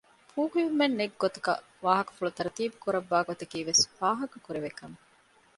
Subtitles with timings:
[0.31, 5.01] ފޫހިވުމެއް ނެތް ގޮތަކަށް ވާހަކަފުޅު ތަރުތީބު ކުރައްވާ ގޮތަކީ ވެސް ފާހަގަކުރެވޭ ކަމެއް